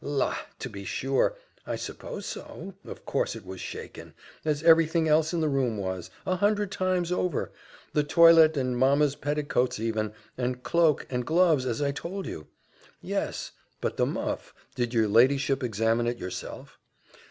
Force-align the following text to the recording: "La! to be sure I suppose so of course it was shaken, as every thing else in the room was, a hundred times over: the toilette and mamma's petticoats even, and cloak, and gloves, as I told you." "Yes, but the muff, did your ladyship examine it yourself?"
"La! 0.03 0.35
to 0.57 0.67
be 0.67 0.83
sure 0.83 1.37
I 1.67 1.75
suppose 1.75 2.25
so 2.25 2.73
of 2.85 3.05
course 3.05 3.35
it 3.35 3.45
was 3.45 3.61
shaken, 3.61 4.15
as 4.43 4.63
every 4.63 4.87
thing 4.87 5.07
else 5.07 5.31
in 5.31 5.41
the 5.41 5.47
room 5.47 5.77
was, 5.77 6.09
a 6.25 6.37
hundred 6.37 6.71
times 6.71 7.11
over: 7.11 7.51
the 7.93 8.03
toilette 8.03 8.57
and 8.57 8.75
mamma's 8.75 9.15
petticoats 9.15 9.79
even, 9.79 10.13
and 10.39 10.63
cloak, 10.63 11.05
and 11.11 11.23
gloves, 11.23 11.67
as 11.67 11.83
I 11.83 11.91
told 11.91 12.25
you." 12.25 12.47
"Yes, 12.99 13.51
but 13.79 13.97
the 13.97 14.07
muff, 14.07 14.55
did 14.73 14.91
your 14.91 15.07
ladyship 15.07 15.61
examine 15.61 16.07
it 16.07 16.17
yourself?" 16.17 16.79